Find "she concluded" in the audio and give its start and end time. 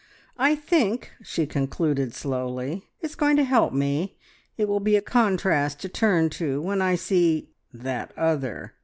1.21-2.15